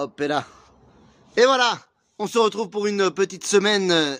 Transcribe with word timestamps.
Hop 0.00 0.20
là. 0.20 0.46
Et 1.36 1.44
voilà, 1.44 1.76
on 2.20 2.28
se 2.28 2.38
retrouve 2.38 2.70
pour 2.70 2.86
une 2.86 3.10
petite 3.10 3.44
semaine 3.44 3.90
euh, 3.90 4.16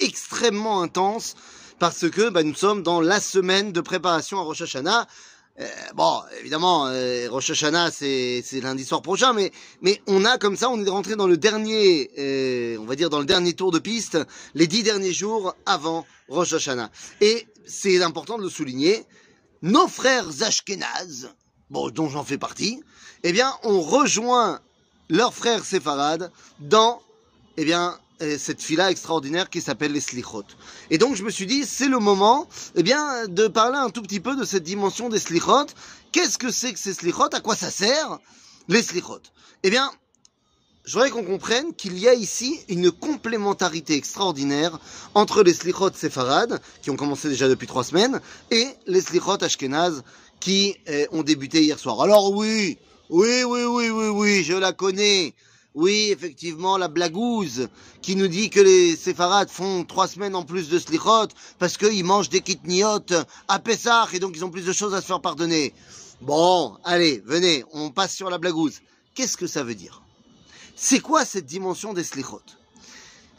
extrêmement 0.00 0.80
intense 0.80 1.34
parce 1.78 2.08
que 2.08 2.30
bah, 2.30 2.42
nous 2.42 2.54
sommes 2.54 2.82
dans 2.82 3.02
la 3.02 3.20
semaine 3.20 3.70
de 3.70 3.82
préparation 3.82 4.38
à 4.38 4.42
Rosh 4.42 4.62
Hashanah. 4.62 5.06
Euh, 5.60 5.66
bon, 5.94 6.22
évidemment, 6.40 6.86
euh, 6.86 7.28
Rosh 7.28 7.50
Hashanah 7.50 7.90
c'est 7.90 8.42
lundi 8.62 8.86
soir 8.86 9.02
prochain, 9.02 9.34
mais 9.34 9.52
mais 9.82 10.00
on 10.06 10.24
a 10.24 10.38
comme 10.38 10.56
ça, 10.56 10.70
on 10.70 10.82
est 10.82 10.88
rentré 10.88 11.14
dans 11.14 11.26
le 11.26 11.36
dernier, 11.36 12.10
euh, 12.18 12.78
on 12.78 12.86
va 12.86 12.96
dire 12.96 13.10
dans 13.10 13.20
le 13.20 13.26
dernier 13.26 13.52
tour 13.52 13.70
de 13.70 13.78
piste, 13.78 14.16
les 14.54 14.66
dix 14.66 14.82
derniers 14.82 15.12
jours 15.12 15.54
avant 15.66 16.06
Rosh 16.30 16.54
Hashanah. 16.54 16.90
Et 17.20 17.46
c'est 17.66 18.02
important 18.02 18.38
de 18.38 18.44
le 18.44 18.48
souligner, 18.48 19.04
nos 19.60 19.88
frères 19.88 20.24
Ashkenaz, 20.40 21.28
bon, 21.68 21.90
dont 21.90 22.08
j'en 22.08 22.24
fais 22.24 22.38
partie, 22.38 22.82
eh 23.24 23.32
bien, 23.32 23.52
on 23.62 23.82
rejoint 23.82 24.60
leurs 25.08 25.34
frères 25.34 25.64
séfarades 25.64 26.30
dans, 26.60 27.00
eh 27.56 27.64
bien, 27.64 27.98
euh, 28.20 28.36
cette 28.36 28.60
fila 28.60 28.90
extraordinaire 28.90 29.48
qui 29.48 29.60
s'appelle 29.60 29.92
les 29.92 30.00
slichot. 30.00 30.44
Et 30.90 30.98
donc 30.98 31.14
je 31.14 31.22
me 31.22 31.30
suis 31.30 31.46
dit, 31.46 31.64
c'est 31.64 31.88
le 31.88 32.00
moment, 32.00 32.48
eh 32.74 32.82
bien, 32.82 33.26
de 33.28 33.46
parler 33.46 33.78
un 33.78 33.90
tout 33.90 34.02
petit 34.02 34.20
peu 34.20 34.34
de 34.34 34.44
cette 34.44 34.64
dimension 34.64 35.08
des 35.08 35.20
slichot. 35.20 35.66
Qu'est-ce 36.10 36.36
que 36.36 36.50
c'est 36.50 36.72
que 36.72 36.78
ces 36.78 36.94
slichot? 36.94 37.32
À 37.32 37.40
quoi 37.40 37.54
ça 37.54 37.70
sert 37.70 38.18
Les 38.68 38.82
slichot? 38.82 39.20
Eh 39.62 39.70
bien, 39.70 39.90
je 40.84 40.94
voudrais 40.94 41.10
qu'on 41.10 41.22
comprenne 41.22 41.74
qu'il 41.74 41.96
y 41.98 42.08
a 42.08 42.14
ici 42.14 42.58
une 42.68 42.90
complémentarité 42.90 43.94
extraordinaire 43.94 44.80
entre 45.14 45.42
les 45.44 45.54
slichot 45.54 45.92
séfarades, 45.94 46.60
qui 46.82 46.90
ont 46.90 46.96
commencé 46.96 47.28
déjà 47.28 47.48
depuis 47.48 47.68
trois 47.68 47.84
semaines, 47.84 48.20
et 48.50 48.66
les 48.86 49.00
slichot 49.00 49.44
ashkenaz, 49.44 50.02
qui 50.40 50.76
euh, 50.88 51.06
ont 51.12 51.22
débuté 51.22 51.62
hier 51.62 51.78
soir. 51.78 52.00
Alors 52.00 52.32
oui, 52.32 52.78
oui, 53.10 53.42
oui, 53.42 53.64
oui, 53.64 53.88
oui, 53.88 54.08
oui, 54.08 54.44
je 54.44 54.52
la 54.52 54.72
connais. 54.72 55.34
Oui, 55.74 56.10
effectivement, 56.10 56.76
la 56.76 56.88
blagouze 56.88 57.68
qui 58.02 58.16
nous 58.16 58.28
dit 58.28 58.50
que 58.50 58.60
les 58.60 58.96
séfarades 58.96 59.48
font 59.48 59.84
trois 59.84 60.06
semaines 60.06 60.34
en 60.34 60.44
plus 60.44 60.68
de 60.68 60.78
slichot 60.78 61.28
parce 61.58 61.78
qu'ils 61.78 62.04
mangent 62.04 62.28
des 62.28 62.42
kitniotes 62.42 63.14
à 63.48 63.58
Pessah 63.60 64.08
et 64.12 64.18
donc 64.18 64.32
ils 64.36 64.44
ont 64.44 64.50
plus 64.50 64.66
de 64.66 64.72
choses 64.72 64.92
à 64.92 65.00
se 65.00 65.06
faire 65.06 65.22
pardonner. 65.22 65.72
Bon, 66.20 66.76
allez, 66.84 67.22
venez, 67.24 67.64
on 67.72 67.90
passe 67.90 68.14
sur 68.14 68.28
la 68.28 68.36
blagouze. 68.36 68.80
Qu'est-ce 69.14 69.38
que 69.38 69.46
ça 69.46 69.62
veut 69.64 69.74
dire? 69.74 70.02
C'est 70.76 71.00
quoi 71.00 71.24
cette 71.24 71.46
dimension 71.46 71.94
des 71.94 72.04
slichot 72.04 72.42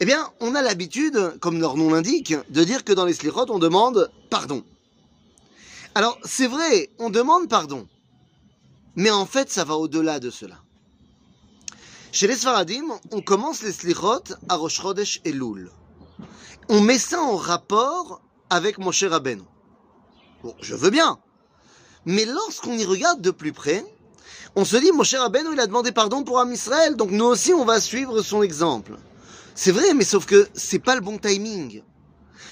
Eh 0.00 0.04
bien, 0.04 0.30
on 0.40 0.56
a 0.56 0.62
l'habitude, 0.62 1.38
comme 1.40 1.60
leur 1.60 1.76
nom 1.76 1.90
l'indique, 1.90 2.34
de 2.48 2.64
dire 2.64 2.82
que 2.82 2.92
dans 2.92 3.04
les 3.04 3.14
slichot, 3.14 3.46
on 3.50 3.60
demande 3.60 4.10
pardon. 4.30 4.64
Alors, 5.94 6.18
c'est 6.24 6.48
vrai, 6.48 6.90
on 6.98 7.10
demande 7.10 7.48
pardon. 7.48 7.86
Mais 8.96 9.10
en 9.10 9.26
fait, 9.26 9.50
ça 9.50 9.64
va 9.64 9.76
au-delà 9.76 10.20
de 10.20 10.30
cela. 10.30 10.56
Chez 12.12 12.26
les 12.26 12.36
Sfaradim, 12.36 12.84
on 13.12 13.20
commence 13.20 13.62
les 13.62 13.72
slichot 13.72 14.24
à 14.48 14.56
Rosh 14.56 15.20
et 15.24 15.32
Loul. 15.32 15.70
On 16.68 16.80
met 16.80 16.98
ça 16.98 17.20
en 17.20 17.36
rapport 17.36 18.20
avec 18.48 18.78
Moshe 18.78 19.04
Rabbeinu. 19.04 19.42
Bon, 20.42 20.54
je 20.60 20.74
veux 20.74 20.90
bien. 20.90 21.18
Mais 22.04 22.24
lorsqu'on 22.24 22.72
y 22.72 22.84
regarde 22.84 23.20
de 23.20 23.30
plus 23.30 23.52
près, 23.52 23.84
on 24.56 24.64
se 24.64 24.76
dit, 24.76 24.90
Moshe 24.90 25.14
Rabbeinu, 25.14 25.52
il 25.52 25.60
a 25.60 25.66
demandé 25.66 25.92
pardon 25.92 26.24
pour 26.24 26.40
Am 26.40 26.52
Israël, 26.52 26.96
donc 26.96 27.10
nous 27.12 27.24
aussi, 27.24 27.54
on 27.54 27.64
va 27.64 27.80
suivre 27.80 28.22
son 28.22 28.42
exemple. 28.42 28.96
C'est 29.54 29.72
vrai, 29.72 29.94
mais 29.94 30.04
sauf 30.04 30.26
que 30.26 30.48
c'est 30.54 30.78
pas 30.80 30.96
le 30.96 31.00
bon 31.00 31.18
timing. 31.18 31.82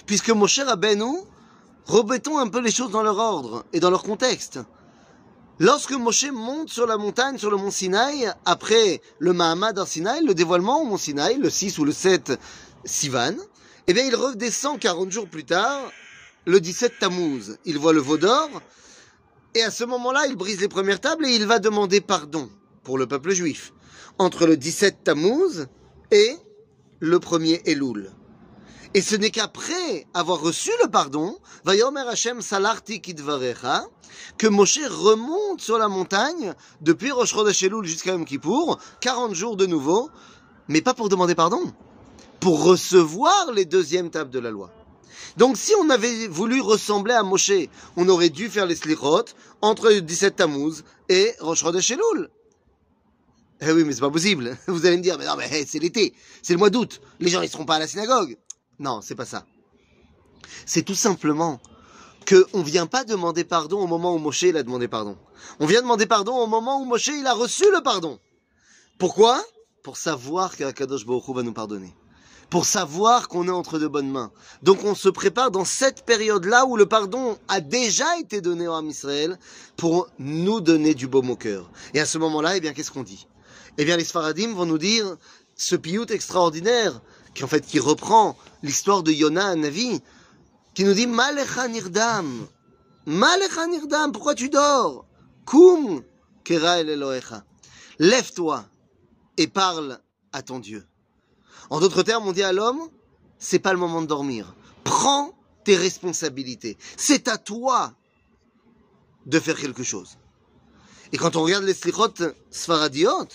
Puisque 0.06 0.30
Moshe 0.30 0.61
Rabbeinu, 0.61 1.19
remettons 1.86 2.39
un 2.39 2.48
peu 2.48 2.61
les 2.61 2.70
choses 2.70 2.92
dans 2.92 3.02
leur 3.02 3.19
ordre 3.19 3.64
et 3.73 3.80
dans 3.80 3.91
leur 3.91 4.05
contexte. 4.05 4.61
Lorsque 5.61 5.91
Moshe 5.91 6.31
monte 6.31 6.70
sur 6.70 6.87
la 6.87 6.97
montagne, 6.97 7.37
sur 7.37 7.51
le 7.51 7.56
mont 7.56 7.73
Sinaï, 7.73 8.31
après 8.45 9.03
le 9.19 9.33
Mahamad 9.33 9.77
en 9.77 9.87
Sinaï, 9.87 10.25
le 10.25 10.33
dévoilement 10.33 10.83
au 10.83 10.84
mont 10.84 10.97
Sinaï, 10.97 11.37
le 11.37 11.51
6 11.51 11.81
ou 11.81 11.84
le 11.84 11.91
7 11.91 12.39
Sivan, 12.84 13.34
eh 13.89 13.92
bien 13.92 14.05
il 14.05 14.14
redescend 14.14 14.79
40 14.79 15.11
jours 15.11 15.29
plus 15.29 15.45
tard, 15.45 15.91
le 16.47 16.61
17 16.61 17.01
Tammuz. 17.01 17.57
Il 17.64 17.77
voit 17.77 17.92
le 17.92 17.98
veau 17.98 18.18
d'or, 18.18 18.48
et 19.57 19.63
à 19.63 19.73
ce 19.73 19.83
moment-là, 19.83 20.27
il 20.29 20.36
brise 20.36 20.61
les 20.61 20.68
premières 20.68 21.01
tables 21.01 21.27
et 21.27 21.35
il 21.35 21.45
va 21.45 21.58
demander 21.58 22.01
pardon 22.01 22.48
pour 22.85 22.97
le 22.97 23.08
peuple 23.08 23.33
juif. 23.33 23.73
Entre 24.18 24.47
le 24.47 24.57
17 24.57 25.02
Tammuz 25.02 25.67
et 26.13 26.36
le 27.01 27.18
premier 27.18 27.63
Elul. 27.64 28.13
Et 28.94 29.02
ce 29.02 29.14
n'est 29.14 29.30
qu'après 29.30 30.06
avoir 30.14 30.40
reçu 30.40 30.70
le 30.82 30.90
pardon, 30.90 31.38
Salarti 32.40 33.02
que 33.02 34.46
Moshe 34.46 34.80
remonte 34.88 35.60
sur 35.60 35.78
la 35.78 35.88
montagne 35.88 36.54
depuis 36.80 37.10
Rosh 37.10 37.32
Chodesh 37.34 37.64
jusqu'à 37.82 38.12
Yom 38.12 38.24
Kippour, 38.24 38.78
40 39.00 39.34
jours 39.34 39.56
de 39.56 39.66
nouveau, 39.66 40.10
mais 40.68 40.80
pas 40.80 40.94
pour 40.94 41.10
demander 41.10 41.34
pardon, 41.34 41.60
pour 42.40 42.64
recevoir 42.64 43.52
les 43.52 43.66
deuxièmes 43.66 44.10
tables 44.10 44.30
de 44.30 44.38
la 44.38 44.50
loi. 44.50 44.70
Donc 45.36 45.58
si 45.58 45.74
on 45.78 45.90
avait 45.90 46.26
voulu 46.26 46.60
ressembler 46.60 47.14
à 47.14 47.22
Moshe, 47.22 47.52
on 47.96 48.08
aurait 48.08 48.30
dû 48.30 48.48
faire 48.48 48.64
les 48.64 48.76
slichot 48.76 49.24
entre 49.60 49.90
le 49.90 50.00
17 50.00 50.36
Tammuz 50.36 50.82
et 51.10 51.34
Rosh 51.40 51.60
Chodesh. 51.60 51.92
Eh 53.60 53.72
oui, 53.72 53.84
mais 53.84 53.92
c'est 53.92 54.00
pas 54.00 54.10
possible. 54.10 54.56
Vous 54.66 54.86
allez 54.86 54.96
me 54.96 55.02
dire, 55.02 55.18
mais 55.18 55.26
non, 55.26 55.36
mais 55.36 55.66
c'est 55.66 55.78
l'été, 55.78 56.14
c'est 56.42 56.55
le 56.55 56.58
mois 56.58 56.70
d'août, 56.70 57.00
les 57.20 57.28
gens 57.28 57.42
ils 57.42 57.50
seront 57.50 57.66
pas 57.66 57.74
à 57.74 57.80
la 57.80 57.86
synagogue. 57.86 58.38
Non, 58.78 59.00
c'est 59.02 59.14
pas 59.14 59.24
ça. 59.24 59.44
C'est 60.66 60.83
tout 60.83 60.94
simplement 60.94 61.61
que 62.24 62.46
on 62.52 62.62
vient 62.62 62.86
pas 62.86 63.05
demander 63.05 63.44
pardon 63.44 63.80
au 63.80 63.86
moment 63.86 64.14
où 64.14 64.18
Moshe 64.18 64.42
il 64.42 64.56
a 64.56 64.62
demandé 64.62 64.86
pardon. 64.86 65.16
On 65.61 65.66
vient 65.66 65.83
demander 65.83 66.06
pardon 66.06 66.36
au 66.36 66.46
moment 66.46 66.80
où 66.80 66.84
Moshe 66.84 67.08
il 67.08 67.27
a 67.27 67.34
reçu 67.34 67.64
le 67.72 67.83
pardon. 67.83 68.18
Pourquoi? 68.98 69.42
Pour 69.83 69.96
savoir 69.96 70.56
qu'Akadosh 70.56 71.06
Baruch 71.06 71.28
va 71.28 71.42
nous 71.42 71.52
pardonner. 71.52 71.94
Pour 72.50 72.64
savoir 72.64 73.28
qu'on 73.28 73.46
est 73.48 73.52
entre 73.52 73.78
de 73.78 73.86
bonnes 73.86 74.11
mains. 74.11 74.30
Donc 74.62 74.84
on 74.84 74.94
se 74.94 75.08
prépare 75.08 75.50
dans 75.50 75.64
cette 75.64 76.05
période-là 76.05 76.67
où 76.67 76.77
le 76.77 76.86
pardon 76.86 77.38
a 77.48 77.61
déjà 77.61 78.18
été 78.18 78.40
donné 78.40 78.67
à 78.67 78.80
Israël 78.83 79.38
pour 79.77 80.08
nous 80.18 80.61
donner 80.61 80.94
du 80.94 81.08
baume 81.08 81.30
au 81.30 81.36
cœur. 81.36 81.70
Et 81.94 82.00
à 82.00 82.06
ce 82.06 82.18
moment-là, 82.18 82.56
eh 82.56 82.61
bien, 82.61 82.72
qu'est-ce 82.72 82.90
qu'on 82.90 83.02
dit? 83.02 83.27
Eh 83.77 83.84
bien, 83.84 83.96
les 83.96 84.05
Sfaradim 84.05 84.55
vont 84.55 84.67
nous 84.67 84.78
dire 84.78 85.17
ce 85.56 85.77
piout 85.77 86.11
extraordinaire 86.11 87.00
qui 87.38 87.44
en 87.44 87.46
fait 87.46 87.64
qui 87.64 87.78
reprend 87.78 88.36
l'histoire 88.64 89.04
de 89.04 89.12
Yona 89.12 89.54
Navi, 89.54 90.00
qui 90.74 90.82
nous 90.82 90.92
dit 90.92 91.06
Malecha 91.06 91.68
nirdam, 91.68 92.48
Malecha 93.06 93.68
nirdam, 93.68 94.10
pourquoi 94.10 94.34
tu 94.34 94.48
dors? 94.48 95.06
Kum 95.46 96.02
kera 96.42 96.80
el 96.80 96.88
Elohecha. 96.88 97.44
Lève-toi 98.00 98.64
et 99.36 99.46
parle 99.46 100.00
à 100.32 100.42
ton 100.42 100.58
Dieu. 100.58 100.84
En 101.70 101.78
d'autres 101.78 102.02
termes, 102.02 102.26
on 102.26 102.32
dit 102.32 102.42
à 102.42 102.52
l'homme, 102.52 102.80
c'est 103.38 103.60
pas 103.60 103.72
le 103.72 103.78
moment 103.78 104.02
de 104.02 104.08
dormir. 104.08 104.56
Prends 104.82 105.32
tes 105.62 105.76
responsabilités. 105.76 106.76
C'est 106.96 107.28
à 107.28 107.38
toi 107.38 107.94
de 109.26 109.38
faire 109.38 109.56
quelque 109.56 109.84
chose. 109.84 110.18
Et 111.12 111.18
quand 111.18 111.36
on 111.36 111.44
regarde 111.44 111.62
les 111.62 111.74
slichot 111.74 112.14
sfaradiot, 112.50 113.28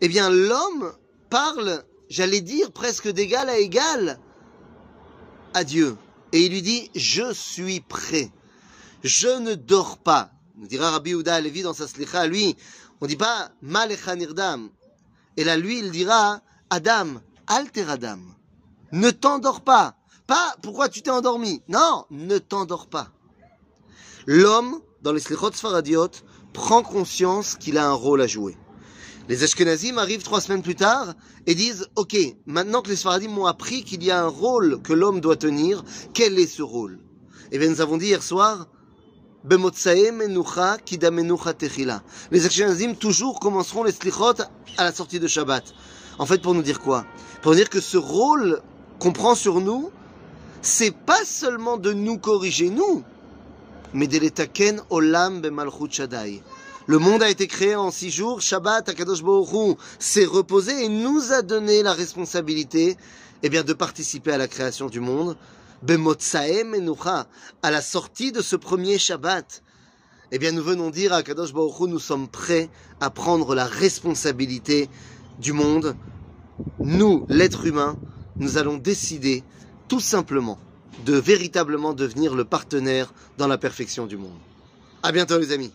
eh 0.00 0.08
bien 0.08 0.30
l'homme 0.30 0.94
parle 1.28 1.84
j'allais 2.12 2.42
dire 2.42 2.70
presque 2.72 3.08
d'égal 3.08 3.48
à 3.48 3.56
égal 3.56 4.18
à 5.54 5.64
Dieu. 5.64 5.96
Et 6.32 6.44
il 6.44 6.52
lui 6.52 6.60
dit, 6.60 6.90
je 6.94 7.32
suis 7.32 7.80
prêt. 7.80 8.30
Je 9.02 9.28
ne 9.28 9.54
dors 9.54 9.96
pas. 9.96 10.30
Nous 10.56 10.66
dira 10.66 10.90
Rabbi 10.90 11.14
Ouda 11.14 11.40
Levi 11.40 11.62
dans 11.62 11.72
sa 11.72 11.88
slicha, 11.88 12.26
lui, 12.26 12.54
on 13.00 13.06
dit 13.06 13.16
pas 13.16 13.50
Malecha 13.62 14.14
Nirdam. 14.14 14.68
Et 15.38 15.44
là, 15.44 15.56
lui, 15.56 15.78
il 15.78 15.90
dira, 15.90 16.42
Adam, 16.68 17.22
alter 17.46 17.88
Adam. 17.88 18.18
Ne 18.92 19.10
t'endors 19.10 19.62
pas. 19.62 19.96
Pas 20.26 20.54
pourquoi 20.62 20.90
tu 20.90 21.00
t'es 21.00 21.10
endormi? 21.10 21.62
Non, 21.68 22.04
ne 22.10 22.36
t'endors 22.36 22.88
pas. 22.88 23.08
L'homme, 24.26 24.82
dans 25.00 25.12
les 25.12 25.20
slichot 25.20 25.52
sfaradiot, 25.52 26.10
prend 26.52 26.82
conscience 26.82 27.56
qu'il 27.56 27.78
a 27.78 27.88
un 27.88 27.94
rôle 27.94 28.20
à 28.20 28.26
jouer. 28.26 28.56
Les 29.28 29.44
Ashkenazim 29.44 29.98
arrivent 29.98 30.22
trois 30.22 30.40
semaines 30.40 30.62
plus 30.62 30.74
tard 30.74 31.14
et 31.46 31.54
disent 31.54 31.88
Ok, 31.96 32.16
maintenant 32.46 32.82
que 32.82 32.88
les 32.88 32.96
Sfaradim 32.96 33.28
m'ont 33.28 33.46
appris 33.46 33.84
qu'il 33.84 34.02
y 34.02 34.10
a 34.10 34.22
un 34.22 34.28
rôle 34.28 34.82
que 34.82 34.92
l'homme 34.92 35.20
doit 35.20 35.36
tenir, 35.36 35.84
quel 36.12 36.38
est 36.38 36.46
ce 36.46 36.62
rôle? 36.62 36.98
Eh 37.52 37.58
bien, 37.58 37.68
nous 37.68 37.80
avons 37.80 37.96
dit 37.96 38.06
hier 38.06 38.22
soir 38.22 38.66
les 39.44 39.56
Ashkenazim 42.46 42.94
toujours 42.94 43.40
commenceront 43.40 43.82
les 43.82 43.90
slichot 43.90 44.40
à 44.78 44.84
la 44.84 44.92
sortie 44.92 45.18
de 45.18 45.26
Shabbat. 45.26 45.74
En 46.18 46.26
fait, 46.26 46.40
pour 46.40 46.54
nous 46.54 46.62
dire 46.62 46.80
quoi? 46.80 47.04
Pour 47.42 47.56
dire 47.56 47.68
que 47.68 47.80
ce 47.80 47.96
rôle 47.96 48.62
qu'on 49.00 49.12
prend 49.12 49.34
sur 49.34 49.60
nous, 49.60 49.90
c'est 50.60 50.94
pas 50.94 51.24
seulement 51.24 51.76
de 51.76 51.92
nous 51.92 52.18
corriger 52.18 52.70
nous, 52.70 53.02
mais 53.94 54.06
de 54.06 54.20
olam 54.90 55.40
bemalchut 55.40 55.90
shadai 55.90 56.40
le 56.92 56.98
monde 56.98 57.22
a 57.22 57.30
été 57.30 57.46
créé 57.46 57.74
en 57.74 57.90
six 57.90 58.10
jours. 58.10 58.42
Shabbat, 58.42 58.86
Akadosh 58.86 59.22
Baruch 59.22 59.78
s'est 59.98 60.26
reposé 60.26 60.84
et 60.84 60.88
nous 60.90 61.32
a 61.32 61.40
donné 61.40 61.82
la 61.82 61.94
responsabilité 61.94 62.98
eh 63.42 63.48
bien, 63.48 63.62
de 63.62 63.72
participer 63.72 64.30
à 64.30 64.36
la 64.36 64.46
création 64.46 64.90
du 64.90 65.00
monde. 65.00 65.38
Bemotsaem 65.82 66.74
Enucha, 66.74 67.28
à 67.62 67.70
la 67.70 67.80
sortie 67.80 68.30
de 68.30 68.42
ce 68.42 68.56
premier 68.56 68.98
Shabbat. 68.98 69.62
Eh 70.32 70.38
bien, 70.38 70.52
nous 70.52 70.62
venons 70.62 70.90
dire 70.90 71.14
à 71.14 71.22
Kadosh 71.22 71.54
Baruch 71.54 71.88
nous 71.88 71.98
sommes 71.98 72.28
prêts 72.28 72.68
à 73.00 73.08
prendre 73.08 73.54
la 73.54 73.64
responsabilité 73.64 74.90
du 75.40 75.54
monde, 75.54 75.96
nous, 76.78 77.24
l'être 77.30 77.64
humain, 77.64 77.96
nous 78.36 78.58
allons 78.58 78.76
décider 78.76 79.44
tout 79.88 80.00
simplement 80.00 80.58
de 81.06 81.14
véritablement 81.14 81.94
devenir 81.94 82.34
le 82.34 82.44
partenaire 82.44 83.14
dans 83.38 83.48
la 83.48 83.56
perfection 83.56 84.04
du 84.04 84.18
monde. 84.18 84.38
À 85.02 85.10
bientôt 85.10 85.38
les 85.38 85.52
amis 85.52 85.72